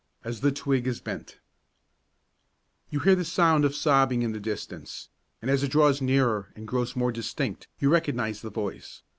[0.25, 1.37] III AS THE TWIG IS BENT
[2.89, 5.09] You hear the sound of sobbing in the distance,
[5.43, 9.03] and as it draws nearer and grows more distinct you recognise the voice.